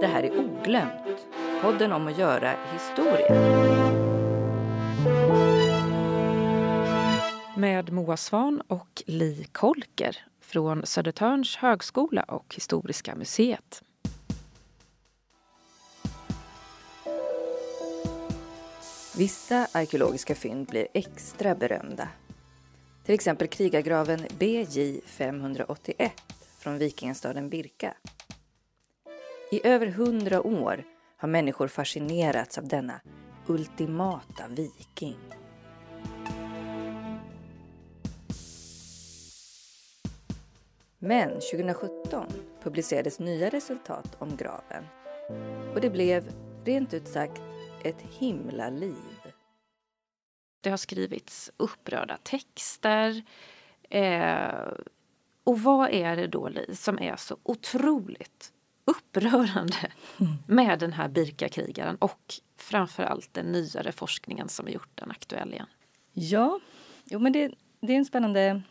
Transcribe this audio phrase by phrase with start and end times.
[0.00, 1.26] Det här är Oglömt,
[1.62, 3.34] podden om att göra historia.
[7.56, 13.82] Med Moa Svan och Li Kolker från Södertörns högskola och Historiska museet.
[19.18, 22.08] Vissa arkeologiska fynd blir extra berömda.
[23.04, 26.12] Till exempel krigargraven BJ 581
[26.58, 27.94] från vikingastaden Birka.
[29.50, 30.84] I över hundra år
[31.16, 33.00] har människor fascinerats av denna
[33.46, 35.16] ultimata viking.
[40.98, 42.26] Men 2017
[42.62, 44.84] publicerades nya resultat om graven
[45.74, 46.32] och det blev,
[46.64, 47.42] rent ut sagt,
[47.84, 49.32] ett himla liv.
[50.60, 53.22] Det har skrivits upprörda texter.
[53.90, 54.72] Eh,
[55.44, 58.52] och vad är det då, Li, som är så otroligt
[58.86, 59.76] upprörande
[60.46, 65.66] med den här Birka-krigaren och framförallt den nyare forskningen som gjort den aktuell igen?
[66.12, 66.60] Ja,
[67.04, 68.62] jo, men det, det är en spännande,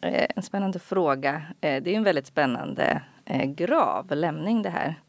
[0.00, 1.42] eh, en spännande fråga.
[1.60, 5.00] Eh, det är en väldigt spännande eh, grav, lämning det här.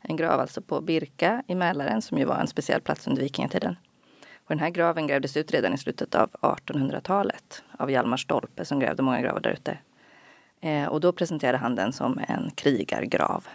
[0.00, 3.76] En grav alltså på Birka i Mälaren som ju var en speciell plats under vikingatiden.
[4.44, 8.80] Och den här graven grävdes ut redan i slutet av 1800-talet av Hjalmar Stolpe som
[8.80, 9.78] grävde många gravar där ute.
[10.88, 13.46] Och då presenterade han den som en krigargrav.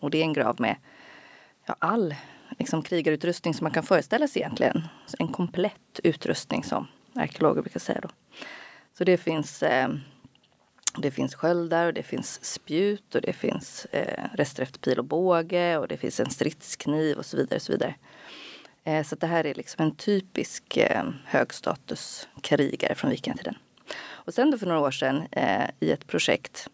[0.00, 0.76] Och det är en grav med
[1.66, 2.14] ja, all
[2.58, 4.88] liksom, krigarutrustning som man kan föreställa sig egentligen.
[5.06, 8.08] Så en komplett utrustning som arkeologer brukar säga då.
[8.98, 9.88] Så det finns eh,
[10.96, 15.04] det finns sköldar och det finns spjut och det finns eh, rester efter pil och
[15.04, 17.56] båge och det finns en stridskniv och så vidare.
[17.56, 17.94] Och så vidare.
[18.84, 23.54] Eh, så det här är liksom en typisk eh, högstatuskrigare från vikingatiden.
[24.10, 26.68] Och sen då för några år sedan eh, i ett projekt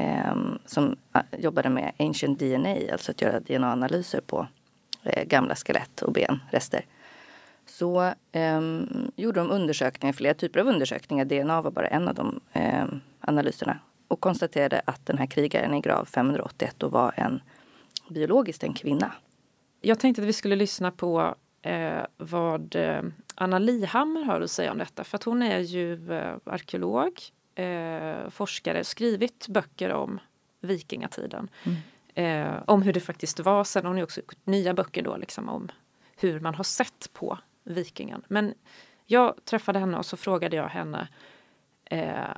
[0.00, 4.46] Ehm, som ah, jobbade med ancient DNA, alltså att göra DNA-analyser på
[5.02, 6.84] eh, gamla skelett och benrester.
[7.66, 11.24] Så ehm, gjorde de undersökningar, flera typer av undersökningar.
[11.24, 15.80] DNA var bara en av de ehm, analyserna och konstaterade att den här krigaren i
[15.80, 17.40] grav 581 då var en
[18.10, 19.12] biologiskt en kvinna.
[19.80, 23.02] Jag tänkte att vi skulle lyssna på eh, vad eh,
[23.34, 25.04] Anna Lihammer har att säga om detta.
[25.04, 27.20] För att hon är ju eh, arkeolog,
[27.54, 30.20] eh, forskare, skrivit böcker om
[30.60, 31.50] vikingatiden.
[31.64, 31.78] Mm.
[32.14, 33.64] Eh, om hur det faktiskt var.
[33.64, 35.68] Sen har hon också nya böcker då liksom om
[36.16, 38.22] hur man har sett på vikingen.
[38.28, 38.54] Men
[39.06, 41.08] jag träffade henne och så frågade jag henne
[41.84, 42.36] eh,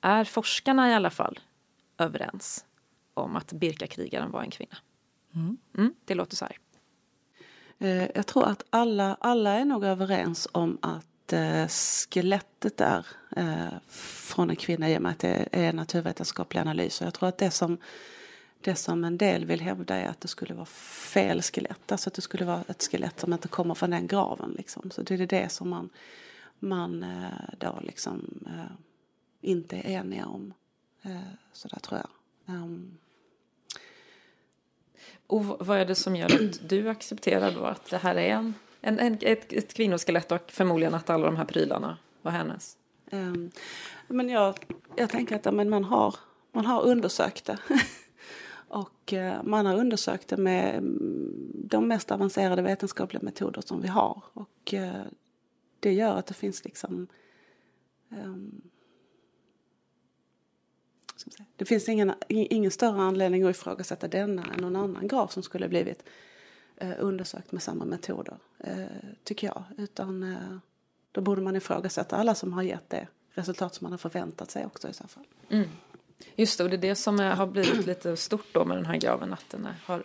[0.00, 1.40] är forskarna i alla fall
[1.98, 2.64] överens
[3.14, 4.76] om att Birkakrigaren var en kvinna?
[5.34, 5.56] Mm.
[5.76, 6.58] Mm, det låter så här.
[7.78, 13.78] Eh, jag tror att alla, alla är nog överens om att Eh, skelettet där eh,
[13.88, 17.00] från en kvinna i och med att det är naturvetenskaplig analys.
[17.00, 17.78] Och jag tror att det som,
[18.60, 21.92] det som en del vill hävda är att det skulle vara fel skelett.
[21.92, 24.54] Alltså att det skulle vara ett skelett som inte kommer från den graven.
[24.58, 24.90] Liksom.
[24.90, 25.90] Så det är det som man,
[26.58, 28.48] man eh, då liksom
[29.40, 30.54] inte är eniga om.
[31.52, 32.10] Så där tror jag.
[32.54, 32.98] Ehm.
[35.26, 38.54] Och vad är det som gör att du accepterar då att det här är en,
[38.80, 42.76] en, en ett, ett kvinnoskelett och förmodligen att alla de här prylarna var hennes?
[43.10, 43.50] Um,
[44.08, 46.14] men jag, jag tänker att men man, har,
[46.52, 47.58] man har undersökt det.
[48.68, 53.88] och uh, man har undersökt det med mm, de mest avancerade vetenskapliga metoder som vi
[53.88, 54.22] har.
[54.32, 55.02] Och uh,
[55.80, 57.06] det gör att det finns liksom
[58.08, 58.62] um,
[61.56, 65.68] det finns ingen, ingen större anledning att ifrågasätta denna än någon annan grav som skulle
[65.68, 66.04] blivit
[66.98, 68.84] undersökt med samma metoder, eh,
[69.24, 69.64] tycker jag.
[69.76, 70.58] Utan eh,
[71.12, 74.66] då borde man ifrågasätta alla som har gett det resultat som man har förväntat sig
[74.66, 75.26] också i så fall.
[75.48, 75.68] Mm.
[76.34, 78.96] Just det, och det är det som har blivit lite stort då med den här
[78.96, 80.04] graven, att den har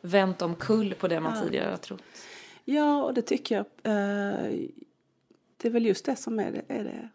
[0.00, 1.44] vänt omkull på det man ja.
[1.44, 2.02] tidigare har trott.
[2.64, 3.64] Ja, och det tycker jag.
[3.82, 4.52] Eh,
[5.56, 7.08] det är väl just det som är det, är det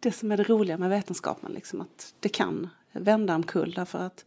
[0.00, 4.24] det som är det roliga med vetenskapen, liksom, att det kan vända omkull därför att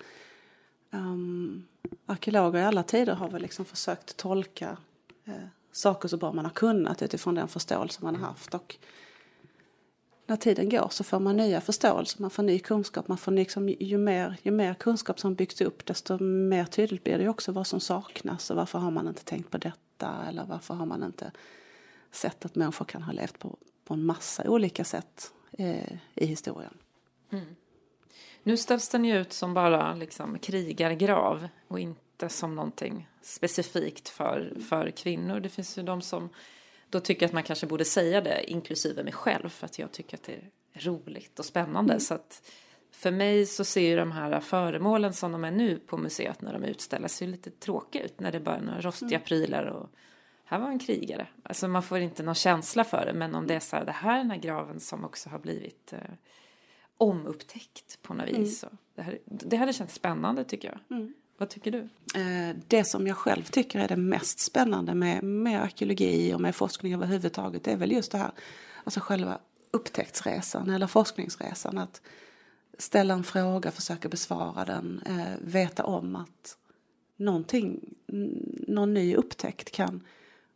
[0.96, 1.68] um,
[2.06, 4.78] arkeologer i alla tider har väl liksom försökt tolka
[5.26, 8.54] eh, saker så bra man har kunnat utifrån den förståelse man har haft.
[8.54, 8.78] Och
[10.28, 13.08] när tiden går så får man nya förståelser, man får ny kunskap.
[13.08, 17.18] Man får liksom, ju, mer, ju mer kunskap som byggs upp desto mer tydligt blir
[17.18, 20.74] det också vad som saknas och varför har man inte tänkt på detta eller varför
[20.74, 21.32] har man inte
[22.12, 26.74] sett att människor kan ha levt på, på en massa olika sätt eh, i historien.
[27.30, 27.46] Mm.
[28.46, 34.54] Nu ställs den ju ut som bara liksom krigargrav och inte som någonting specifikt för,
[34.70, 35.40] för kvinnor.
[35.40, 36.30] Det finns ju de som
[36.90, 40.18] då tycker att man kanske borde säga det, inklusive mig själv, för att jag tycker
[40.18, 40.50] att det är
[40.80, 41.94] roligt och spännande.
[41.94, 42.00] Mm.
[42.00, 42.52] Så att
[42.92, 46.54] för mig så ser ju de här föremålen som de är nu på museet när
[46.54, 49.90] de utställs ju lite tråkiga ut när det bara är några rostiga prylar och
[50.46, 51.28] här var en krigare.
[51.44, 53.92] Alltså man får inte någon känsla för det men om det är så här, det
[53.92, 56.00] här är den här graven som också har blivit eh,
[56.98, 58.60] omupptäckt på något vis.
[58.60, 60.98] Så det, här, det hade känts spännande tycker jag.
[60.98, 61.14] Mm.
[61.38, 61.80] Vad tycker du?
[62.20, 66.56] Eh, Det som jag själv tycker är det mest spännande med, med arkeologi och med
[66.56, 68.32] forskning överhuvudtaget är väl just det här,
[68.84, 69.40] alltså själva
[69.72, 71.78] upptäcktsresan eller forskningsresan.
[71.78, 72.02] Att
[72.78, 76.58] ställa en fråga, försöka besvara den, eh, veta om att
[77.18, 77.96] någonting,
[78.68, 80.02] någon ny upptäckt kan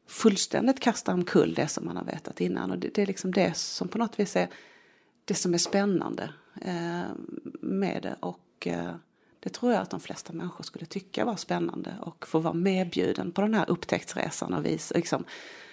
[0.07, 2.71] fullständigt kasta omkull det som man har vetat innan.
[2.71, 4.47] Och det, det är liksom det som på något vis är
[5.29, 7.09] det som är spännande eh,
[7.61, 8.15] med det.
[8.19, 8.95] Och eh,
[9.39, 13.31] det tror jag att de flesta människor skulle tycka var spännande och få vara medbjuden
[13.31, 15.25] på den här upptäcktsresan och, vis, liksom,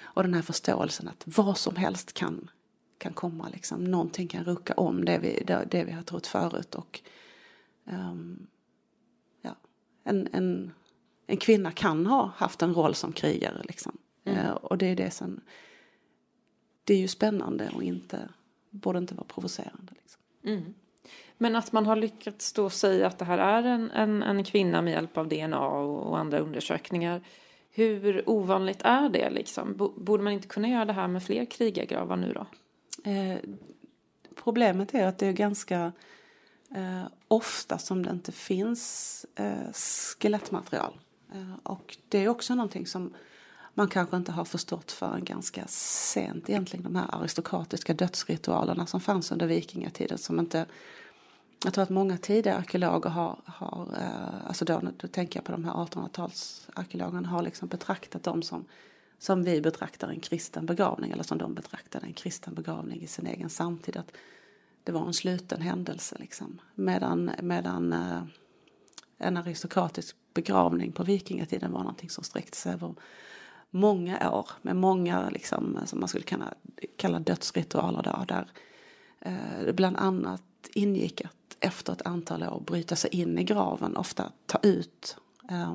[0.03, 2.51] och den här förståelsen att vad som helst kan,
[2.99, 3.49] kan komma.
[3.49, 3.85] Liksom.
[3.85, 6.75] Någonting kan rucka om det vi, det, det vi har trott förut.
[6.75, 7.01] Och,
[7.87, 8.47] ehm,
[9.43, 9.57] ja,
[10.05, 10.73] en, en,
[11.27, 13.63] en kvinna kan ha haft en roll som krigare.
[13.65, 13.99] Liksom.
[14.25, 15.41] Eh, och det är det som...
[16.85, 18.29] Det är ju spännande och inte,
[18.77, 19.93] borde inte vara provocerande.
[19.95, 20.21] Liksom.
[21.39, 24.83] Men att man har lyckats då säga att det här är en, en, en kvinna
[24.83, 27.21] med hjälp av DNA och, och andra undersökningar.
[27.71, 29.77] Hur ovanligt är det liksom?
[29.77, 32.47] Bo- Borde man inte kunna göra det här med fler krigargravar nu då?
[33.11, 33.39] Eh,
[34.35, 35.93] problemet är att det är ganska
[36.75, 40.99] eh, ofta som det inte finns eh, skelettmaterial.
[41.35, 43.15] Eh, och det är också någonting som
[43.77, 46.85] man kanske inte har förstått förrän ganska sent egentligen.
[46.85, 50.67] De här aristokratiska dödsritualerna som fanns under vikingatiden som inte
[51.65, 55.53] jag tror att många tidiga arkeologer har, har eh, alltså då, då tänker jag på
[55.53, 58.65] de här 1800-talsarkeologerna, har liksom betraktat dem som,
[59.19, 63.27] som vi betraktar en kristen begravning eller som de betraktade en kristen begravning i sin
[63.27, 63.97] egen samtid.
[63.97, 64.13] Att
[64.85, 66.61] det var en sluten händelse liksom.
[66.75, 68.23] Medan, medan eh,
[69.19, 72.95] en aristokratisk begravning på vikingatiden var någonting som sträckte sig över
[73.71, 76.55] många år med många liksom, som man skulle kunna
[76.97, 78.51] kalla dödsritualer då, där
[79.21, 80.43] eh, bland annat
[80.75, 85.17] ingick att efter ett antal år bryta sig in i graven, ofta ta ut
[85.51, 85.75] eh,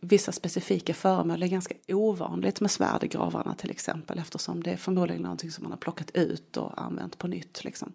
[0.00, 1.40] vissa specifika föremål.
[1.40, 5.50] Det är ganska ovanligt med svärd i gravarna till exempel eftersom det är förmodligen någonting
[5.50, 7.64] som man har plockat ut och använt på nytt.
[7.64, 7.92] Liksom.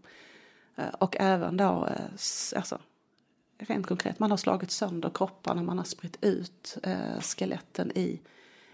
[0.76, 2.06] Eh, Och även då, eh,
[2.56, 2.80] alltså,
[3.68, 8.20] rent konkret, man har slagit sönder kropparna, man har spritt ut eh, skeletten i,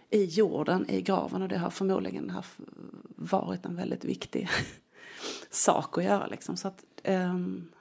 [0.10, 2.60] i jorden, i graven och det har förmodligen haft,
[3.16, 4.50] varit en väldigt viktig
[5.50, 6.28] sak att göra.
[6.28, 6.58] Liksom.
[6.58, 7.72] Så att, ehm,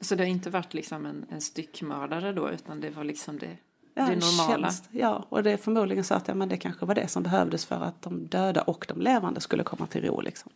[0.00, 3.56] Så det har inte varit liksom en, en styckmördare då utan det var liksom det,
[3.94, 4.62] Ja, det normala?
[4.70, 4.88] tjänst.
[4.92, 7.64] Ja, och det är förmodligen så att ja, men det kanske var det som behövdes
[7.66, 10.20] för att de döda och de levande skulle komma till ro.
[10.20, 10.52] Liksom.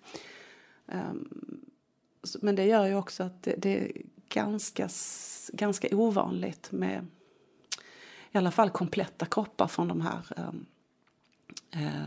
[2.23, 3.93] Så- men det gör ju också att det, det
[4.35, 4.89] ganska,
[5.53, 7.07] ganska ovanligt med
[8.33, 10.23] i alla fall kompletta kroppar från de här
[11.71, 12.07] eh,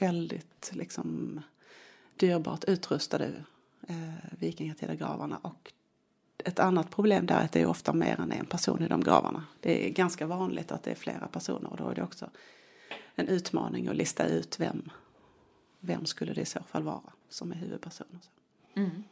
[0.00, 1.40] väldigt liksom,
[2.16, 3.44] dyrbart utrustade
[3.88, 5.38] eh, vikingatida gravarna.
[5.42, 5.72] Och
[6.38, 9.00] ett annat problem där är att det är ofta mer än en person i de
[9.00, 9.44] gravarna.
[9.60, 12.30] Det är ganska vanligt att det är flera personer och då är det också
[13.14, 14.90] en utmaning att lista ut vem,
[15.80, 18.06] vem skulle det i så fall vara som är huvudperson.
[18.16, 18.30] och så.
[18.80, 19.02] Mm.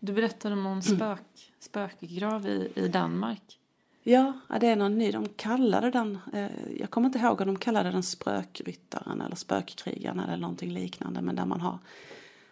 [0.00, 3.58] Du berättade om någon spök, spökgrav i, i Danmark.
[4.02, 5.10] Ja, det är någon ny.
[5.10, 10.20] De kallade den, eh, jag kommer inte ihåg om de kallade den spökryttaren eller spökkrigaren
[10.20, 11.22] eller någonting liknande.
[11.22, 11.78] Men där man har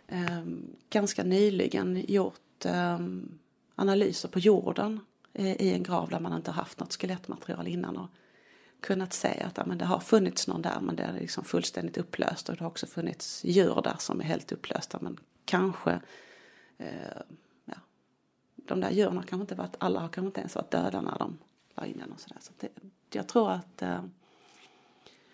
[0.09, 0.43] eh,
[0.91, 2.99] ganska nyligen gjort eh,
[3.75, 5.01] analyser på jorden
[5.33, 7.97] eh, i en grav där man inte haft något skelettmaterial innan.
[7.97, 8.09] Och
[8.81, 11.99] kunnat se att ja, men det har funnits någon där men det är liksom fullständigt
[11.99, 12.49] upplöst.
[12.49, 16.01] Och det har också funnits djur där som är helt upplösta men kanske
[17.65, 17.75] ja,
[18.57, 21.19] de där djuren har kanske inte varit, alla har kanske inte ens varit döda när
[21.19, 21.39] de
[21.75, 22.39] la in den och sådär.
[22.41, 22.69] Så det,
[23.13, 24.03] jag tror att, eh,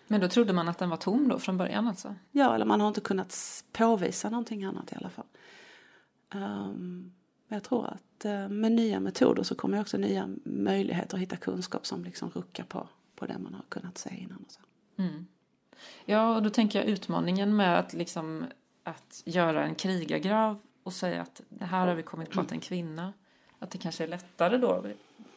[0.07, 2.15] Men då trodde man att den var tom då från början alltså?
[2.31, 5.25] ja eller man har inte kunnat påvisa någonting annat i alla fall.
[6.29, 11.35] Men jag tror att eh, med nya metoder så kommer också nya möjligheter att hitta
[11.37, 14.43] kunskap som liksom ruckar på, på det man har kunnat se innan.
[14.45, 14.59] Och så.
[16.05, 18.45] Ja, och då tänker jag utmaningen med att liksom
[18.83, 22.59] att göra en krigargrav och säga att det här har vi kommit på att en
[22.59, 23.13] kvinna.
[23.59, 24.85] Att det kanske är lättare då,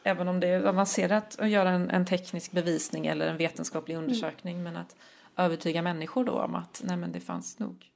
[0.03, 4.63] även om det är avancerat att göra en, en teknisk bevisning eller en vetenskaplig undersökning.
[4.63, 4.95] Men att
[5.37, 7.91] övertyga människor då om att nej men det fanns nog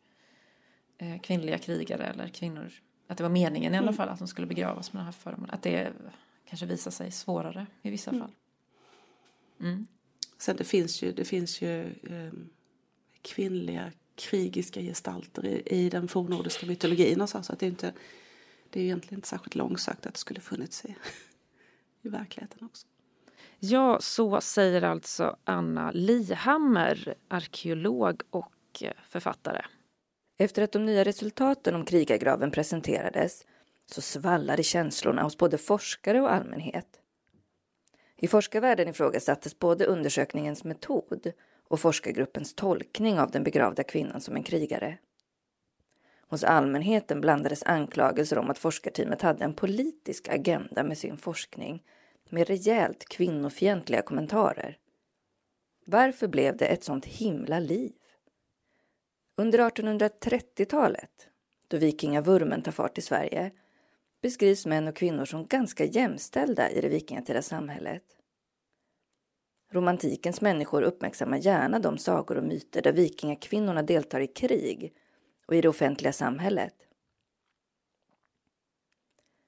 [0.97, 2.71] eh, kvinnliga krigare eller kvinnor.
[3.07, 5.55] Att det var meningen i alla fall att de skulle begravas med den här föremålen.
[5.55, 5.93] Att det
[6.49, 8.31] kanske visar sig svårare i vissa fall.
[10.37, 12.33] Sen det finns ju, det finns ju eh,
[13.21, 17.93] kvinnliga krigiska gestalter i, i den fornnordiska mytologin och så, så att det är inte
[18.69, 20.95] det är egentligen inte särskilt långsökt att det skulle funnits i,
[22.01, 22.87] i verkligheten också.
[23.59, 29.61] Ja, så säger alltså Anna Lihammer, arkeolog och eh, författare.
[30.37, 33.45] Efter att de nya resultaten om krigargraven presenterades
[33.85, 36.99] så svallade känslorna hos både forskare och allmänhet.
[38.17, 41.31] I forskarvärlden ifrågasattes både undersökningens metod
[41.67, 44.97] och forskargruppens tolkning av den begravda kvinnan som en krigare.
[46.27, 51.83] Hos allmänheten blandades anklagelser om att forskarteamet hade en politisk agenda med sin forskning
[52.29, 54.77] med rejält kvinnofientliga kommentarer.
[55.85, 57.93] Varför blev det ett sånt himla liv?
[59.37, 61.27] Under 1830-talet,
[61.67, 63.51] då vikingavurmen tar fart i Sverige,
[64.21, 68.03] beskrivs män och kvinnor som ganska jämställda i det vikingatida samhället.
[69.69, 74.93] Romantikens människor uppmärksammar gärna de sagor och myter där vikingakvinnorna deltar i krig
[75.45, 76.75] och i det offentliga samhället.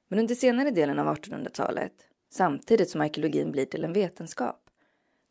[0.08, 1.94] Men under senare delen av 1800-talet,
[2.30, 4.70] samtidigt som arkeologin blir till en vetenskap,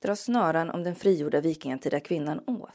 [0.02, 2.70] dras snaran om den frigjorda vikingatida kvinnan åt.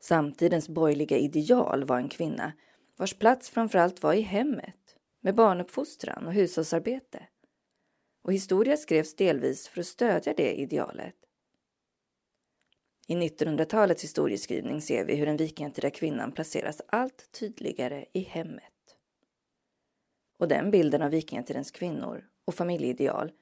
[0.00, 2.52] Samtidens borgerliga ideal var en kvinna
[2.96, 7.26] vars plats framförallt var i hemmet med barnuppfostran och hushållsarbete.
[8.22, 11.14] Och historia skrevs delvis för att stödja det idealet.
[13.06, 18.64] I 1900-talets historieskrivning ser vi hur den vikingatida kvinnan placeras allt tydligare i hemmet.
[20.38, 23.32] Och den bilden av vikingatidens kvinnor och familjeideal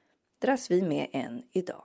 [0.41, 1.83] dras vi med än idag.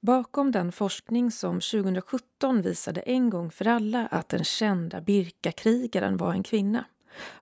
[0.00, 6.32] Bakom den forskning som 2017 visade en gång för alla att den kända Birkakrigaren var
[6.32, 6.84] en kvinna.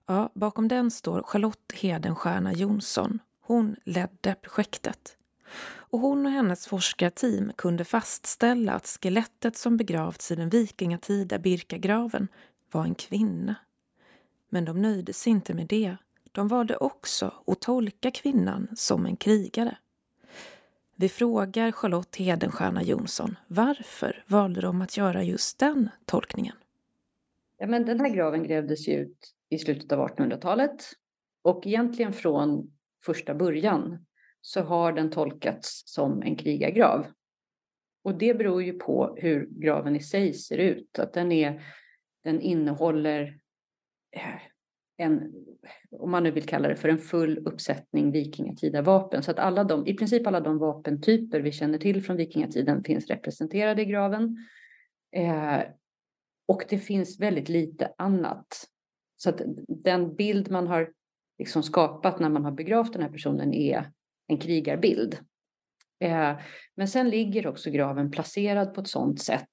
[0.05, 3.19] Ja, bakom den står Charlotte Hedenstierna Jonsson.
[3.49, 5.17] Hon ledde projektet.
[5.63, 12.27] Och hon och hennes forskarteam kunde fastställa att skelettet som begravts i den vikingatida Birkagraven
[12.71, 13.55] var en kvinna.
[14.49, 15.95] Men de nöjde sig inte med det.
[16.31, 19.77] De valde också att tolka kvinnan som en krigare.
[20.95, 26.55] Vi frågar Charlotte Hedenstierna Jonsson varför valde de att göra just den tolkningen?
[27.57, 30.93] Ja, men den här graven grävdes ju ut i slutet av 1800-talet
[31.41, 32.71] och egentligen från
[33.05, 34.05] första början
[34.41, 37.05] så har den tolkats som en krigargrav.
[38.03, 40.99] Och det beror ju på hur graven i sig ser ut.
[40.99, 41.63] Att den, är,
[42.23, 43.39] den innehåller
[44.15, 44.41] eh,
[44.97, 45.33] en,
[45.91, 49.23] om man nu vill kalla det för en full uppsättning vikingatida vapen.
[49.23, 53.07] Så att alla de, i princip alla de vapentyper vi känner till från vikingatiden finns
[53.07, 54.37] representerade i graven.
[55.15, 55.61] Eh,
[56.47, 58.67] och det finns väldigt lite annat.
[59.17, 60.93] Så att den bild man har
[61.39, 63.91] liksom skapat när man har begravt den här personen är
[64.27, 65.17] en krigarbild.
[65.99, 66.39] Eh,
[66.75, 69.49] men sen ligger också graven placerad på ett sådant sätt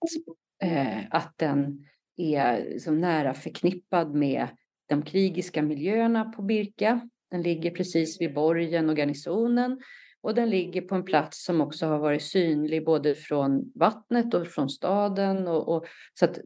[0.62, 4.48] eh, att den är liksom nära förknippad med
[4.88, 7.08] de krigiska miljöerna på Birka.
[7.30, 9.80] Den ligger precis vid borgen och garnisonen
[10.20, 14.46] och den ligger på en plats som också har varit synlig både från vattnet och
[14.46, 15.48] från staden.
[15.48, 16.38] Och, och så att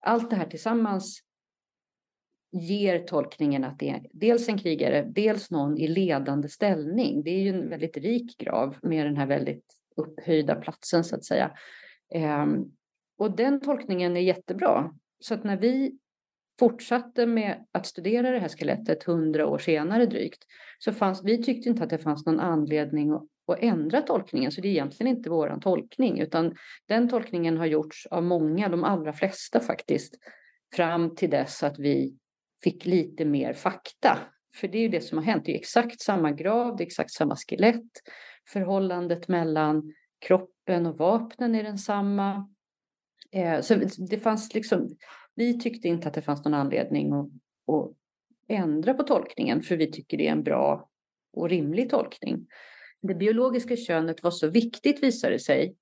[0.00, 1.22] allt det här tillsammans
[2.60, 7.22] ger tolkningen att det är dels en krigare, dels någon i ledande ställning.
[7.22, 9.64] Det är ju en väldigt rik grav med den här väldigt
[9.96, 11.50] upphöjda platsen så att säga.
[12.14, 12.64] Ehm,
[13.18, 14.94] och den tolkningen är jättebra.
[15.20, 15.98] Så att när vi
[16.58, 20.44] fortsatte med att studera det här skelettet hundra år senare drygt,
[20.78, 24.60] så fanns, vi tyckte inte att det fanns någon anledning att, att ändra tolkningen, så
[24.60, 26.54] det är egentligen inte vår tolkning, utan
[26.86, 30.14] den tolkningen har gjorts av många, de allra flesta faktiskt,
[30.74, 32.16] fram till dess att vi
[32.64, 34.18] fick lite mer fakta.
[34.54, 36.86] För det är ju det som har hänt, det är exakt samma grav, det är
[36.86, 37.90] exakt samma skelett,
[38.48, 42.48] förhållandet mellan kroppen och vapnen är densamma.
[43.32, 43.74] Eh, så
[44.10, 44.88] det fanns liksom,
[45.34, 47.26] vi tyckte inte att det fanns någon anledning att,
[47.74, 47.92] att
[48.48, 50.88] ändra på tolkningen, för vi tycker det är en bra
[51.32, 52.46] och rimlig tolkning.
[53.02, 55.76] Det biologiska könet var så viktigt visade det sig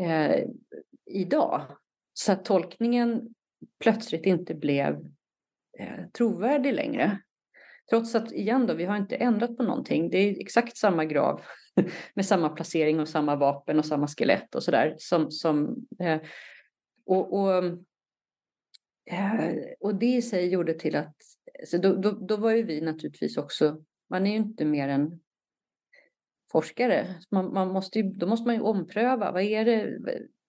[0.00, 0.44] eh,
[1.10, 1.62] idag,
[2.12, 3.34] så att tolkningen
[3.80, 5.15] plötsligt inte blev
[5.78, 7.18] eh, trovärdig längre.
[7.90, 10.10] Trots att igen då, vi har inte ändrat på någonting.
[10.10, 11.40] Det är exakt samma grav
[12.14, 14.94] med samma placering och samma vapen och samma skelett och sådär.
[14.98, 16.20] Som, som, eh,
[17.06, 17.64] och, och,
[19.10, 21.16] eh, och det i sig gjorde till att,
[21.66, 25.20] så då, då, då var ju vi naturligtvis också, man är ju inte mer än
[26.52, 27.14] forskare.
[27.30, 29.98] Man, man måste ju, då måste man ju ompröva, vad är det,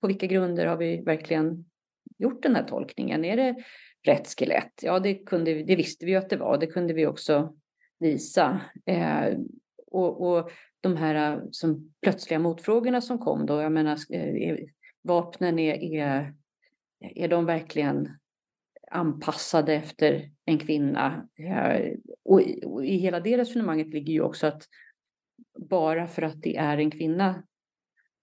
[0.01, 1.65] på vilka grunder har vi verkligen
[2.17, 3.25] gjort den här tolkningen?
[3.25, 3.63] Är det
[4.07, 4.73] rätt skelett.
[4.81, 6.57] Ja, det, kunde, det visste vi ju att det var.
[6.57, 7.55] Det kunde vi också
[7.99, 8.61] visa.
[8.85, 9.37] Eh,
[9.87, 14.57] och, och de här eh, som plötsliga motfrågorna som kom då, jag menar, eh,
[15.03, 16.33] vapnen är, är,
[16.99, 18.09] är de verkligen
[18.91, 21.29] anpassade efter en kvinna.
[21.39, 21.93] Eh,
[22.25, 24.63] och i, och i hela det resonemanget ligger ju också att
[25.59, 27.43] bara för att det är en kvinna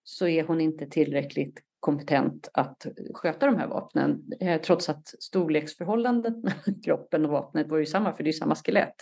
[0.05, 4.25] så är hon inte tillräckligt kompetent att sköta de här vapnen.
[4.41, 8.55] Eh, trots att storleksförhållandet mellan kroppen och vapnet var ju samma, för det är samma
[8.55, 8.95] skelett.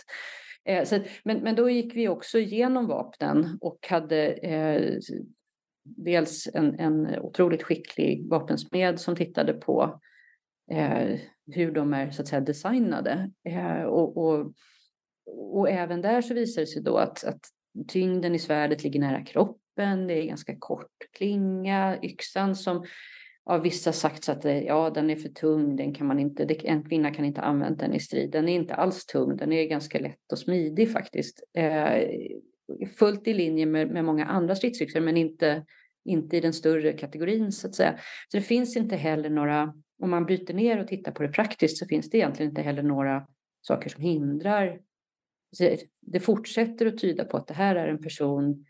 [0.65, 4.99] Eh, så, men, men då gick vi också igenom vapnen och hade eh,
[5.83, 9.99] dels en, en otroligt skicklig vapensmed som tittade på
[10.71, 11.19] eh,
[11.51, 13.31] hur de är så att säga designade.
[13.49, 14.53] Eh, och, och,
[15.27, 17.41] och, även där så visar det sig då att, att
[17.87, 22.85] tyngden i svärdet ligger nära kroppen, det är ganska kort klinga, yxan som
[23.45, 27.13] av vissa sagt att ja, den är för tung, den kan man inte, en kvinna
[27.13, 28.31] kan inte använda den i strid.
[28.31, 31.43] Den är inte alls tung, den är ganska lätt och smidig faktiskt.
[31.57, 32.09] Eh,
[32.99, 35.65] fullt i linje med, med många andra stridsyxor, men inte,
[36.05, 37.97] inte i den större kategorin så att säga.
[38.31, 41.77] Så det finns inte heller några, om man bryter ner och tittar på det praktiskt
[41.77, 43.27] så finns det egentligen inte heller några
[43.61, 44.79] saker som hindrar.
[46.01, 48.65] Det fortsätter att tyda på att det här är en person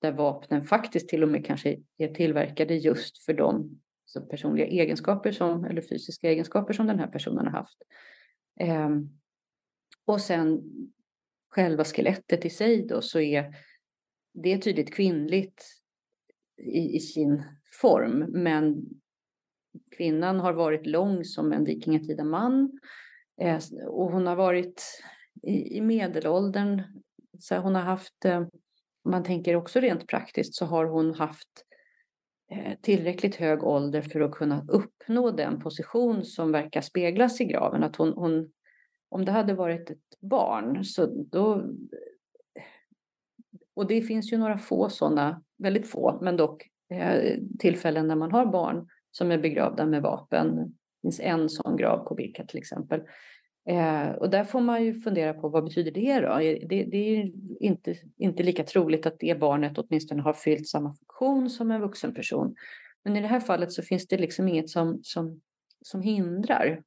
[0.00, 5.32] där vapnen faktiskt till och med kanske är tillverkade just för de så personliga egenskaper
[5.32, 7.78] som, eller fysiska egenskaper som den här personen har haft.
[8.60, 8.90] Eh,
[10.04, 10.62] och sen
[11.48, 13.54] själva skelettet i sig då så är
[14.34, 15.64] det tydligt kvinnligt
[16.56, 17.42] i, i sin
[17.80, 18.26] form.
[18.28, 18.84] Men
[19.96, 22.78] kvinnan har varit lång som en vikingatida man.
[23.40, 24.82] Eh, och hon har varit
[25.42, 26.82] i, i medelåldern.
[27.38, 28.46] Så hon har haft, eh,
[29.10, 31.48] man tänker också rent praktiskt, så har hon haft
[32.50, 37.84] eh, tillräckligt hög ålder för att kunna uppnå den position som verkar speglas i graven.
[37.84, 38.52] Att hon, hon,
[39.08, 41.54] om det hade varit ett barn så då...
[41.54, 42.62] Eh,
[43.74, 48.32] och det finns ju några få sådana, väldigt få, men dock eh, tillfällen när man
[48.32, 50.56] har barn som är begravda med vapen.
[50.56, 50.72] Det
[51.02, 53.02] finns en sån grav på Birka till exempel.
[53.68, 56.38] Eh, och där får man ju fundera på vad betyder det då?
[56.68, 60.94] Det, det är ju inte, inte lika troligt att det barnet åtminstone har fyllt samma
[60.94, 62.54] funktion som en vuxen person.
[63.04, 65.40] Men i det här fallet så finns det liksom inget som, som,
[65.82, 66.82] som hindrar.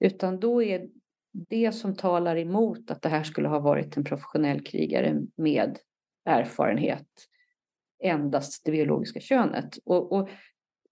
[0.00, 0.86] Utan då är
[1.32, 5.78] det som talar emot att det här skulle ha varit en professionell krigare med
[6.24, 7.08] erfarenhet
[8.02, 9.78] endast det biologiska könet.
[9.84, 10.28] Och, och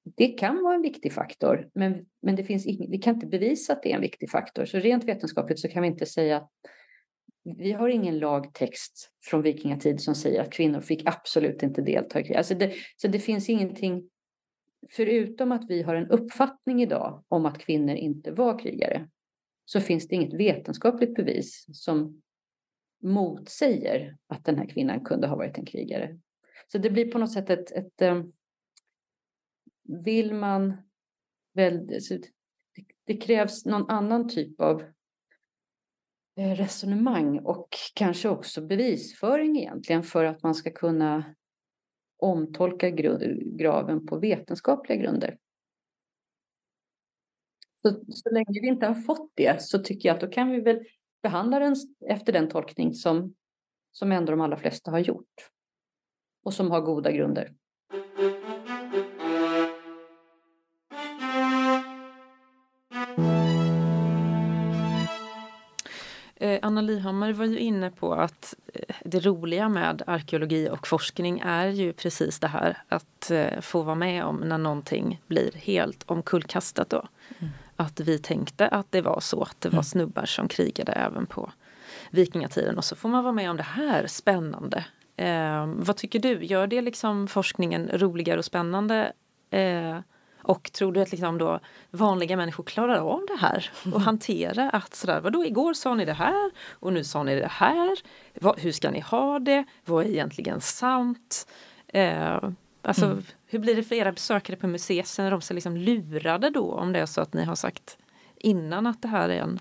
[0.05, 3.73] det kan vara en viktig faktor, men, men det finns ing, vi kan inte bevisa
[3.73, 4.65] att det är en viktig faktor.
[4.65, 6.51] Så rent vetenskapligt så kan vi inte säga att
[7.45, 12.25] vi har ingen lagtext från vikingatid som säger att kvinnor fick absolut inte delta i
[12.25, 12.37] krig.
[12.37, 14.11] Alltså det, så det finns ingenting,
[14.91, 19.09] förutom att vi har en uppfattning idag om att kvinnor inte var krigare,
[19.65, 22.23] så finns det inget vetenskapligt bevis som
[23.03, 26.19] motsäger att den här kvinnan kunde ha varit en krigare.
[26.73, 28.25] Så det blir på något sätt ett, ett, ett
[29.85, 30.77] vill man
[31.55, 31.91] väl,
[33.05, 34.83] det krävs någon annan typ av
[36.37, 41.35] eh, resonemang och kanske också bevisföring egentligen för att man ska kunna
[42.17, 45.39] omtolka graven på vetenskapliga grunder.
[47.83, 50.61] Så, så länge vi inte har fått det så tycker jag att då kan vi
[50.61, 50.85] väl
[51.23, 53.35] behandla den efter den tolkning som,
[53.93, 55.51] som ändå de allra flesta har gjort
[56.45, 57.55] och som har goda grunder.
[66.73, 71.67] Anna Lihammar var ju inne på att eh, det roliga med arkeologi och forskning är
[71.67, 76.91] ju precis det här att eh, få vara med om när någonting blir helt omkullkastat
[76.91, 77.09] då.
[77.39, 77.53] Mm.
[77.77, 79.85] Att vi tänkte att det var så, att det var mm.
[79.85, 81.53] snubbar som krigade även på
[82.11, 84.85] vikingatiden och så får man vara med om det här spännande.
[85.17, 89.13] Eh, vad tycker du, gör det liksom forskningen roligare och spännande
[89.51, 89.99] eh,
[90.43, 94.03] och tror du att liksom då vanliga människor klarar av det här och mm.
[94.03, 97.99] hantera att sådär, vadå igår sa ni det här och nu sa ni det här.
[98.41, 99.65] Vad, hur ska ni ha det?
[99.85, 101.47] Vad är egentligen sant?
[101.89, 102.39] Eh,
[102.83, 103.23] alltså, mm.
[103.47, 105.09] Hur blir det för era besökare på museet?
[105.09, 107.99] Känner de sig liksom lurade då om det är så att ni har sagt
[108.37, 109.61] innan att det här är en,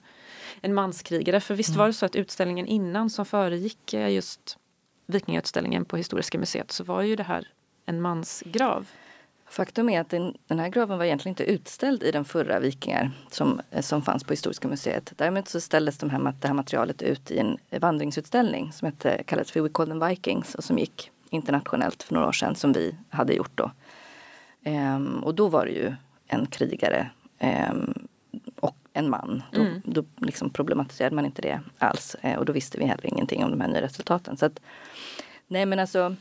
[0.61, 1.39] en manskrigare?
[1.39, 1.79] För visst mm.
[1.79, 4.57] var det så att utställningen innan som föregick eh, just
[5.05, 7.47] vikingautställningen på Historiska museet så var ju det här
[7.85, 8.87] en mansgrav.
[9.51, 13.11] Faktum är att den, den, här graven var egentligen inte utställd i den förra Vikingar
[13.31, 15.13] som, som fanns på Historiska museet.
[15.15, 19.51] Däremot så ställdes de här, det här materialet ut i en vandringsutställning som hette, kallades
[19.51, 22.95] för We Call Them Vikings och som gick internationellt för några år sedan som vi
[23.09, 23.71] hade gjort då.
[24.63, 25.93] Ehm, och då var det ju
[26.27, 27.09] en krigare
[27.39, 28.07] ehm,
[28.59, 29.43] och en man.
[29.51, 29.81] Då, mm.
[29.85, 33.51] då liksom problematiserade man inte det alls ehm, och då visste vi heller ingenting om
[33.51, 34.37] de här nya resultaten.
[34.37, 34.59] Så att,
[35.47, 36.15] nej men alltså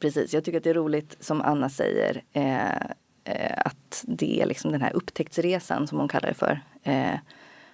[0.00, 2.74] Precis, jag tycker att det är roligt som Anna säger eh,
[3.24, 6.60] eh, att att det är liksom den här upptäcktsresan som hon kallar det för.
[6.82, 7.18] Eh,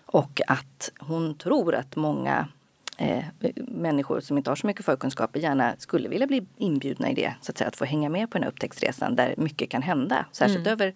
[0.07, 2.49] och att hon tror att många
[2.99, 3.25] eh,
[3.57, 7.35] människor som inte har så mycket förkunskaper gärna skulle vilja bli inbjudna i det.
[7.41, 10.27] Så att säga, att få hänga med på den här upptäcktsresan där mycket kan hända.
[10.33, 10.73] Särskilt mm.
[10.73, 10.95] över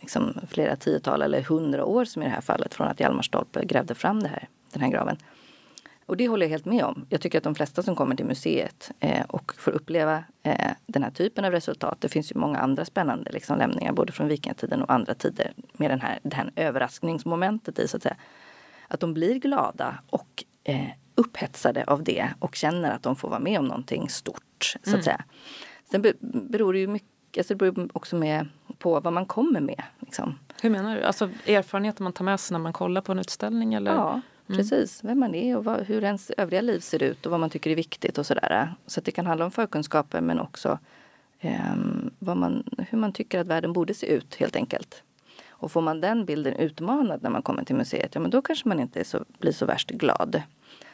[0.00, 3.64] liksom, flera tiotal eller hundra år som i det här fallet från att Hjalmar Stolpe
[3.64, 5.16] grävde fram det här, den här graven.
[6.06, 7.06] Och det håller jag helt med om.
[7.08, 11.02] Jag tycker att de flesta som kommer till museet eh, och får uppleva eh, den
[11.02, 12.00] här typen av resultat.
[12.00, 15.90] Det finns ju många andra spännande liksom, lämningar både från vikingatiden och andra tider med
[15.90, 18.16] den här, det här överraskningsmomentet i så att säga.
[18.88, 23.40] Att de blir glada och eh, upphetsade av det och känner att de får vara
[23.40, 24.42] med om någonting stort.
[24.62, 25.02] så att mm.
[25.02, 25.24] säga.
[25.90, 26.02] Sen
[26.50, 29.82] beror det ju mycket, alltså det beror också med på vad man kommer med.
[29.98, 30.38] Liksom.
[30.62, 31.02] Hur menar du?
[31.02, 33.74] Alltså erfarenheter man tar med sig när man kollar på en utställning?
[33.74, 33.94] Eller?
[33.94, 34.20] Ja.
[34.48, 34.58] Mm.
[34.58, 37.50] Precis, vem man är och vad, hur ens övriga liv ser ut och vad man
[37.50, 38.74] tycker är viktigt och sådär.
[38.86, 40.78] Så det kan handla om förkunskaper men också
[41.40, 41.74] eh,
[42.18, 45.02] vad man, hur man tycker att världen borde se ut helt enkelt.
[45.48, 48.68] Och får man den bilden utmanad när man kommer till museet, ja men då kanske
[48.68, 50.42] man inte så, blir så värst glad.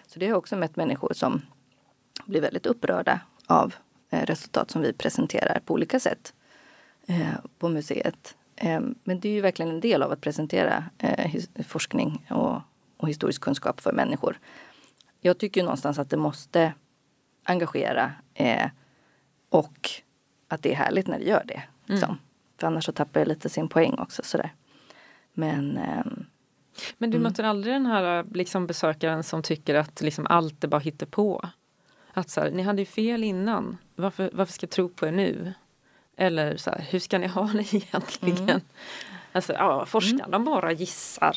[0.07, 1.43] Så det har jag också mött människor som
[2.27, 3.75] blir väldigt upprörda av
[4.11, 6.35] eh, resultat som vi presenterar på olika sätt
[7.07, 8.37] eh, på museet.
[8.57, 12.61] Eh, men det är ju verkligen en del av att presentera eh, forskning och
[13.03, 14.39] och historisk kunskap för människor.
[15.21, 16.75] Jag tycker någonstans att det måste
[17.45, 18.71] engagera eh,
[19.49, 19.91] och
[20.49, 21.63] att det är härligt när det gör det.
[21.87, 22.09] Liksom.
[22.09, 22.21] Mm.
[22.59, 24.23] För annars så tappar det lite sin poäng också.
[24.25, 24.55] Sådär.
[25.33, 26.05] Men, eh,
[26.99, 27.23] Men du mm.
[27.23, 31.49] möter aldrig den här liksom, besökaren som tycker att liksom, allt är bara på?
[32.13, 33.77] Att så här, ni hade ju fel innan.
[33.97, 35.53] Varför, varför ska jag tro på er nu?
[36.17, 38.49] Eller så här, hur ska ni ha det egentligen?
[38.49, 38.61] Mm.
[39.33, 40.31] Alltså, ja, forskarna mm.
[40.31, 41.37] de bara gissar.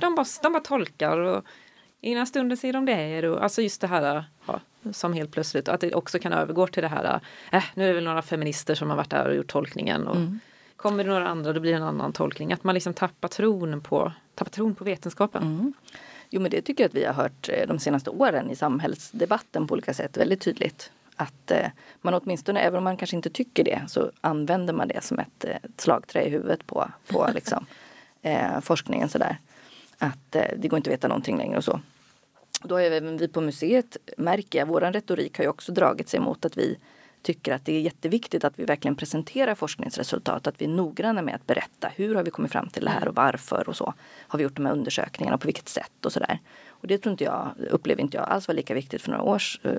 [0.00, 1.44] De, bara, de bara tolkar och
[2.00, 3.28] ena stunden säger de det.
[3.28, 4.60] Och, alltså just det här ja,
[4.92, 7.20] som helt plötsligt, att det också kan övergå till det här,
[7.52, 10.06] äh, nu är det väl några feminister som har varit där och gjort tolkningen.
[10.06, 10.40] Och mm.
[10.76, 12.52] Kommer det några andra då blir det en annan tolkning.
[12.52, 15.42] Att man liksom tappar tron på, tappar tron på vetenskapen.
[15.42, 15.72] Mm.
[16.30, 19.66] Jo men det tycker jag att vi har hört eh, de senaste åren i samhällsdebatten
[19.66, 21.66] på olika sätt väldigt tydligt att eh,
[22.00, 25.44] man åtminstone, även om man kanske inte tycker det, så använder man det som ett,
[25.44, 27.66] eh, ett slagträ i huvudet på, på liksom,
[28.22, 29.08] eh, forskningen.
[29.08, 29.38] Sådär.
[29.98, 31.80] Att eh, det går inte att veta någonting längre och så.
[32.62, 36.20] Då har även vi på museet, märker jag, vår retorik har ju också dragit sig
[36.20, 36.78] mot att vi
[37.22, 40.46] tycker att det är jätteviktigt att vi verkligen presenterar forskningsresultat.
[40.46, 43.08] Att vi är noggranna med att berätta hur har vi kommit fram till det här
[43.08, 43.94] och varför och så.
[44.28, 46.38] Har vi gjort de här undersökningarna och på vilket sätt och sådär.
[46.84, 49.38] Och det tror inte jag, upplever inte jag alls var lika viktigt för några år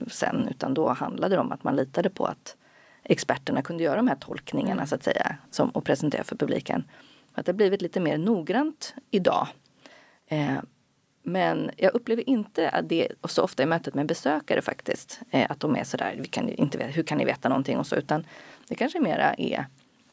[0.09, 0.47] sedan.
[0.51, 2.55] Utan då handlade det om att man litade på att
[3.03, 4.87] experterna kunde göra de här tolkningarna mm.
[4.87, 5.37] så att säga.
[5.51, 6.83] Som, och presentera för publiken.
[7.33, 9.47] Att det har blivit lite mer noggrant idag.
[10.27, 10.57] Eh,
[11.23, 15.19] men jag upplever inte att det så ofta i mötet med besökare faktiskt.
[15.31, 17.95] Eh, att de är sådär, vi kan inte hur kan ni veta någonting och så.
[17.95, 18.25] Utan
[18.67, 19.65] det kanske mera är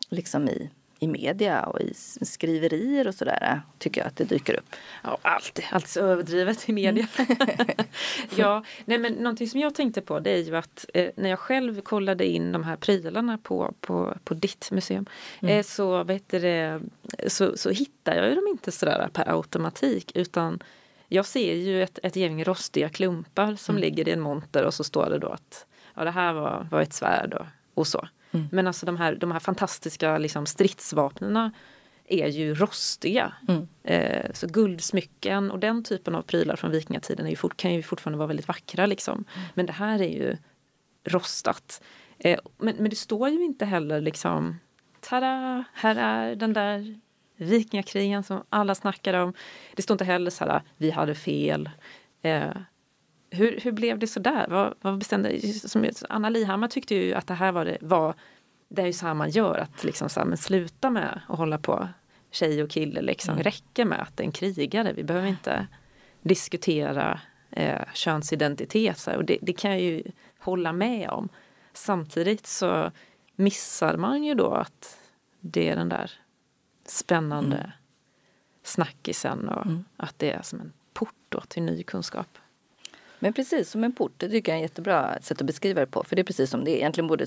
[0.09, 0.71] liksom i
[1.03, 4.77] i media och i skriverier och sådär tycker jag att det dyker upp.
[5.03, 7.07] Ja, alltid, alltid så överdrivet i media.
[7.19, 7.37] Mm.
[8.37, 11.39] ja, nej men någonting som jag tänkte på det är ju att eh, när jag
[11.39, 15.07] själv kollade in de här prylarna på, på, på ditt museum
[15.41, 15.59] mm.
[15.59, 16.81] eh, så, vet det,
[17.27, 20.63] så, så hittar jag ju dem inte sådär per automatik utan
[21.09, 23.83] jag ser ju ett, ett gäng rostiga klumpar som mm.
[23.83, 26.81] ligger i en monter och så står det då att ja, det här var, var
[26.81, 28.09] ett svärd och, och så.
[28.33, 28.49] Mm.
[28.53, 31.53] Men alltså de här, de här fantastiska liksom, stridsvapnena
[32.09, 33.33] är ju rostiga.
[33.49, 33.69] Mm.
[33.83, 37.83] Eh, så guldsmycken och den typen av prylar från vikingatiden är ju fort, kan ju
[37.83, 38.87] fortfarande vara väldigt vackra.
[38.87, 39.25] Liksom.
[39.35, 39.49] Mm.
[39.55, 40.37] Men det här är ju
[41.05, 41.83] rostat.
[42.19, 44.59] Eh, men, men det står ju inte heller liksom
[45.01, 45.65] Tada!
[45.73, 47.01] Här är den där
[47.37, 49.35] vikingakrigen som alla snackar om.
[49.75, 51.71] Det står inte heller så här, vi hade fel.
[52.23, 52.51] Eh,
[53.33, 54.47] hur, hur blev det så där?
[54.49, 58.15] Vad, vad bestämde, som, Anna Lihammar tyckte ju att det här var det, var,
[58.69, 61.39] det är ju så här man gör, att liksom så här, men sluta med att
[61.39, 61.89] hålla på
[62.31, 63.33] tjej och kille liksom.
[63.33, 63.45] Mm.
[63.45, 65.67] räcker med att det är en krigare, vi behöver inte
[66.23, 68.99] diskutera eh, könsidentitet.
[68.99, 69.19] Så här.
[69.19, 70.03] Och det, det, kan jag ju
[70.39, 71.29] hålla med om.
[71.73, 72.91] Samtidigt så
[73.37, 74.99] missar man ju då att
[75.41, 76.11] det är den där
[76.87, 77.71] spännande mm.
[78.63, 79.85] snackisen och mm.
[79.97, 82.39] att det är som en port då till ny kunskap.
[83.23, 84.13] Men precis, som en port.
[84.17, 86.05] Det tycker jag är en jättebra sätt att beskriva det på.
[86.05, 86.77] För det är precis som det är.
[86.77, 87.27] Egentligen borde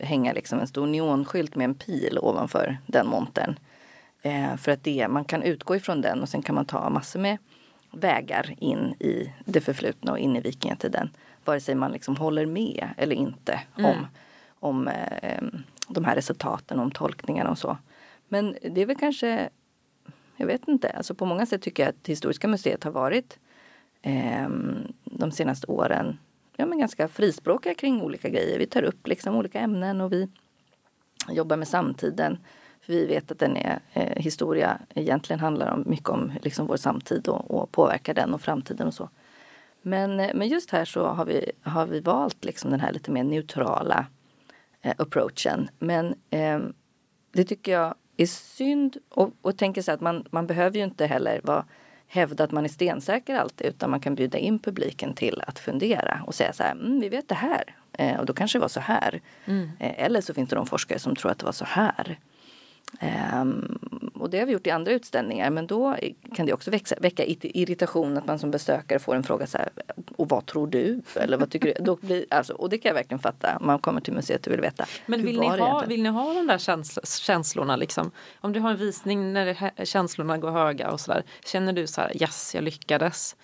[0.00, 3.58] hänga liksom en stor neonskylt med en pil ovanför den montern.
[4.22, 7.20] Eh, för att det, man kan utgå ifrån den och sen kan man ta massor
[7.20, 7.38] med
[7.90, 11.10] vägar in i det förflutna och in i vikingatiden.
[11.44, 13.90] Vare sig man liksom håller med eller inte mm.
[13.90, 14.06] om,
[14.60, 15.42] om eh,
[15.88, 17.78] de här resultaten, om tolkningarna och så.
[18.28, 19.48] Men det är väl kanske,
[20.36, 23.38] jag vet inte, alltså på många sätt tycker jag att Historiska museet har varit
[24.04, 24.48] eh,
[25.04, 26.18] de senaste åren
[26.56, 28.58] ja, men ganska frispråkiga kring olika grejer.
[28.58, 30.28] Vi tar upp liksom olika ämnen och vi
[31.28, 32.38] jobbar med samtiden.
[32.86, 37.28] Vi vet att den är, eh, historia egentligen handlar om, mycket om liksom vår samtid
[37.28, 39.08] och, och påverkar den och framtiden och så.
[39.82, 43.10] Men, eh, men just här så har vi, har vi valt liksom den här lite
[43.10, 44.06] mer neutrala
[44.82, 45.68] eh, approachen.
[45.78, 46.60] Men eh,
[47.32, 51.06] det tycker jag är synd och, och tänker så att man, man behöver ju inte
[51.06, 51.64] heller vara
[52.08, 56.20] hävda att man är stensäker alltid utan man kan bjuda in publiken till att fundera
[56.26, 58.68] och säga så här, mm, vi vet det här eh, och då kanske det var
[58.68, 59.20] så här.
[59.44, 59.70] Mm.
[59.78, 62.18] Eh, eller så finns det de forskare som tror att det var så här.
[63.40, 63.93] Um,
[64.24, 65.96] och det har vi gjort i andra utställningar men då
[66.34, 69.68] kan det också växa, väcka irritation att man som besökare får en fråga så här,
[70.16, 71.02] och vad tror du?
[71.14, 71.84] Eller vad tycker du?
[71.84, 73.58] Då blir, alltså, och det kan jag verkligen fatta.
[73.60, 74.86] Man kommer till museet och vill veta.
[75.06, 78.10] Men vill ni, ha, vill ni ha de där känsl känslorna liksom?
[78.40, 81.22] Om du har en visning när känslorna går höga och sådär.
[81.44, 83.36] Känner du så här, yes jag lyckades?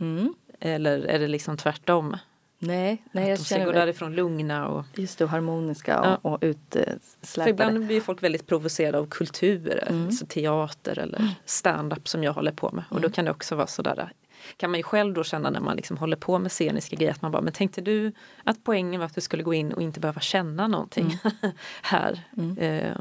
[0.00, 0.34] Mm.
[0.60, 2.16] Eller är det liksom tvärtom?
[2.58, 4.84] Nej, nej att de ska gå därifrån lugna och...
[4.96, 6.30] Just det, harmoniska och, ja.
[6.30, 7.00] och utsläpade.
[7.22, 10.06] För ibland blir folk väldigt provocerade av kultur, mm.
[10.06, 11.30] alltså teater eller mm.
[11.44, 12.84] stand-up som jag håller på med.
[12.88, 13.02] Och mm.
[13.02, 14.12] då kan det också vara sådär
[14.56, 17.22] kan man ju själv då känna när man liksom håller på med sceniska grejer att
[17.22, 18.12] man bara, men tänkte du
[18.44, 21.54] att poängen var att du skulle gå in och inte behöva känna någonting mm.
[21.82, 22.20] här?
[22.36, 22.58] Mm.
[22.58, 22.96] Eh,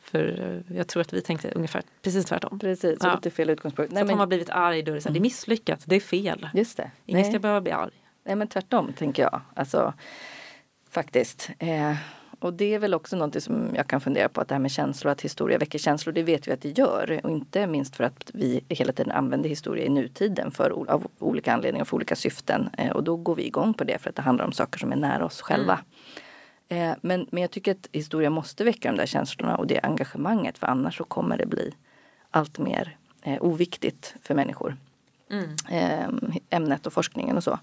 [0.00, 2.58] för eh, jag tror att vi tänkte ungefär precis tvärtom.
[2.58, 3.14] Precis, ja.
[3.14, 3.92] lite fel utgångspunkt.
[3.92, 4.10] Nej, så men...
[4.10, 5.22] har man blivit arg då är det, så här, mm.
[5.22, 6.48] det är misslyckat, det är fel.
[6.54, 6.90] Just det.
[7.06, 7.30] Ingen Nej.
[7.30, 7.92] ska behöva bli arg.
[8.26, 9.40] Nej men tvärtom tänker jag.
[9.54, 9.92] Alltså,
[10.90, 11.50] faktiskt.
[11.58, 11.96] Eh,
[12.40, 14.70] och det är väl också något som jag kan fundera på att det här med
[14.70, 17.20] känslor, att historia väcker känslor, det vet vi att det gör.
[17.24, 21.52] Och inte minst för att vi hela tiden använder historia i nutiden för, av olika
[21.52, 22.70] anledningar, för olika syften.
[22.78, 24.92] Eh, och då går vi igång på det för att det handlar om saker som
[24.92, 25.80] är nära oss själva.
[26.68, 26.90] Mm.
[26.90, 30.58] Eh, men, men jag tycker att historia måste väcka de där känslorna och det engagemanget
[30.58, 31.74] för annars så kommer det bli
[32.30, 34.76] allt mer eh, oviktigt för människor.
[35.30, 35.50] Mm.
[35.70, 37.58] Eh, ämnet och forskningen och så.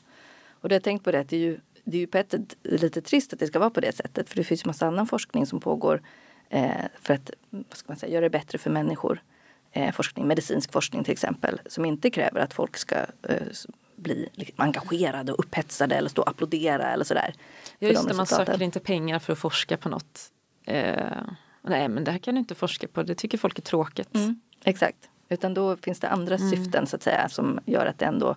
[0.64, 2.18] Och det har jag tänkt på det att det är ju, det är ju på
[2.18, 4.30] ett sätt lite trist att det ska vara på det sättet.
[4.30, 6.02] För det finns ju massa annan forskning som pågår
[6.50, 6.72] eh,
[7.02, 9.24] för att vad ska man säga, göra det bättre för människor.
[9.72, 13.48] Eh, forskning, medicinsk forskning till exempel, som inte kräver att folk ska eh,
[13.96, 17.34] bli liksom, engagerade och upphetsade eller stå och applådera eller sådär.
[17.80, 20.32] Ja, just det, man söker inte pengar för att forska på något.
[20.66, 21.22] Eh,
[21.62, 24.16] nej, men det här kan du inte forska på, det tycker folk är tråkigt.
[24.16, 26.50] Mm, exakt, utan då finns det andra mm.
[26.50, 28.36] syften så att säga som gör att det ändå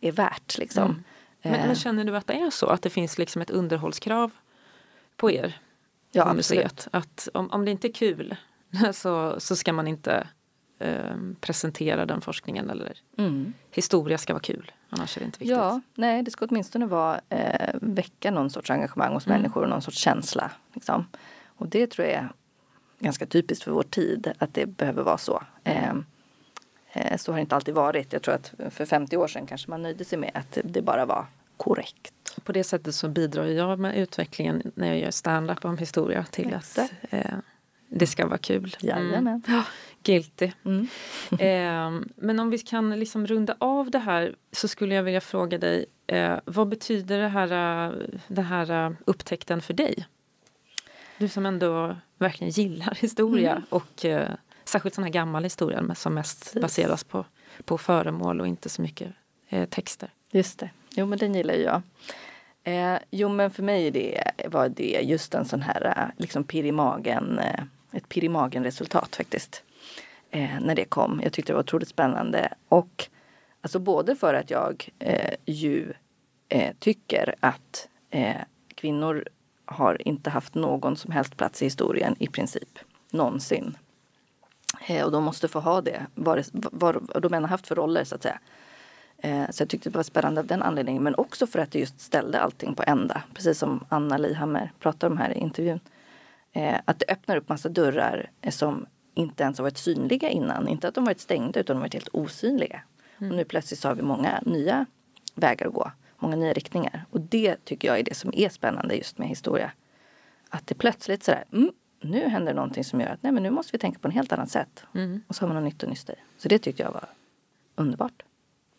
[0.00, 0.84] är värt liksom.
[0.84, 1.02] Mm.
[1.42, 1.74] Men, men, eh.
[1.74, 2.66] känner du att det är så?
[2.66, 4.30] Att det finns liksom ett underhållskrav
[5.16, 5.60] på er?
[6.12, 6.88] Ja, på museet?
[6.92, 8.36] Att om, om det inte är kul
[8.92, 10.28] så, så ska man inte
[10.78, 13.52] eh, presentera den forskningen eller mm.
[13.70, 14.72] historia ska vara kul.
[14.90, 15.56] Annars är det inte viktigt.
[15.56, 19.38] Ja, nej det ska åtminstone vara eh, väcka någon sorts engagemang hos mm.
[19.38, 20.50] människor och någon sorts känsla.
[20.74, 21.06] Liksom.
[21.46, 22.32] Och det tror jag är
[22.98, 25.42] ganska typiskt för vår tid att det behöver vara så.
[25.64, 25.94] Eh,
[27.16, 28.12] så har det inte alltid varit.
[28.12, 31.06] Jag tror att för 50 år sedan kanske man nöjde sig med att det bara
[31.06, 31.26] var
[31.56, 32.14] korrekt.
[32.44, 36.54] På det sättet så bidrar jag med utvecklingen när jag gör stand-up om historia till
[36.54, 36.78] att
[37.10, 37.34] eh,
[37.88, 38.76] det ska vara kul.
[38.80, 39.42] Jajamän.
[39.48, 39.62] Mm.
[40.02, 40.50] guilty.
[40.64, 40.86] Mm.
[41.30, 45.58] eh, men om vi kan liksom runda av det här så skulle jag vilja fråga
[45.58, 50.06] dig eh, vad betyder det här, den här upptäckten för dig?
[51.18, 53.62] Du som ändå verkligen gillar historia mm.
[53.68, 54.30] och eh,
[54.70, 56.62] Särskilt sån här gammal historia som mest Precis.
[56.62, 57.24] baseras på,
[57.64, 59.12] på föremål och inte så mycket
[59.48, 60.10] eh, texter.
[60.30, 60.70] Just det.
[60.90, 61.82] Jo men den gillar jag.
[62.64, 66.64] Eh, jo men för mig det, var det just en sån här eh, liksom pirr
[66.64, 69.62] i magen, eh, ett pirr i magen resultat faktiskt.
[70.30, 71.20] Eh, när det kom.
[71.24, 72.52] Jag tyckte det var otroligt spännande.
[72.68, 73.08] Och
[73.60, 75.92] alltså både för att jag eh, ju
[76.78, 77.88] tycker att
[78.74, 79.24] kvinnor
[79.64, 82.78] har inte haft någon som helst plats i historien i princip.
[83.10, 83.76] Någonsin.
[84.86, 88.04] Eh, och de måste få ha det, vad, vad de än har haft för roller
[88.04, 88.38] så att säga.
[89.18, 91.02] Eh, så jag tyckte det var spännande av den anledningen.
[91.02, 93.22] Men också för att det just ställde allting på ända.
[93.34, 95.80] Precis som Anna Lihammer pratar om här i intervjun.
[96.52, 100.68] Eh, att det öppnar upp massa dörrar som inte ens har varit synliga innan.
[100.68, 102.82] Inte att de varit stängda utan de varit helt osynliga.
[103.18, 103.30] Mm.
[103.30, 104.86] Och nu plötsligt så har vi många nya
[105.34, 105.90] vägar att gå.
[106.18, 107.04] Många nya riktningar.
[107.10, 109.72] Och det tycker jag är det som är spännande just med historia.
[110.48, 113.72] Att det plötsligt sådär, mm, nu händer någonting som gör att nej men nu måste
[113.72, 114.84] vi tänka på ett helt annat sätt.
[114.94, 115.22] Mm.
[115.26, 116.16] Och så har man något nytt att nysta i.
[116.38, 117.08] Så det tyckte jag var
[117.74, 118.22] underbart.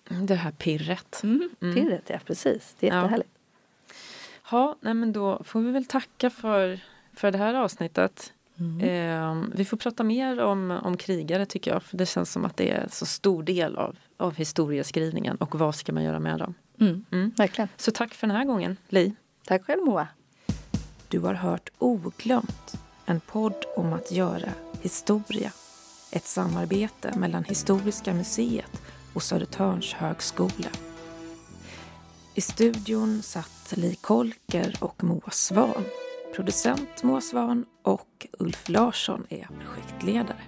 [0.09, 1.21] Det här pirret.
[1.23, 1.49] Mm.
[1.61, 1.75] Mm.
[1.75, 2.75] Pirret, ja precis.
[2.79, 3.29] Det är jättehärligt.
[4.51, 4.57] Ja.
[4.57, 6.79] ja, nej men då får vi väl tacka för,
[7.13, 8.33] för det här avsnittet.
[8.59, 8.79] Mm.
[8.79, 11.83] Eh, vi får prata mer om, om krigare tycker jag.
[11.83, 15.37] För det känns som att det är så stor del av, av historieskrivningen.
[15.37, 16.53] Och vad ska man göra med dem?
[16.79, 17.05] Mm.
[17.11, 17.31] Mm.
[17.37, 17.69] Verkligen.
[17.77, 19.13] Så tack för den här gången, Li.
[19.45, 20.07] Tack själv Moa.
[21.07, 22.81] Du har hört Oglömt
[23.11, 24.49] en podd om att göra
[24.81, 25.51] historia.
[26.11, 28.81] Ett samarbete mellan Historiska museet
[29.13, 30.69] och Södertörns högskola.
[32.35, 35.83] I studion satt Li Kolker och Moa Svan.
[36.35, 40.41] Producent Moa Svan och Ulf Larsson är projektledare.